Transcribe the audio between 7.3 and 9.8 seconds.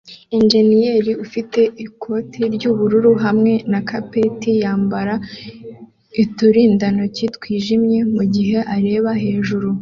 twijimye mugihe areba hejuru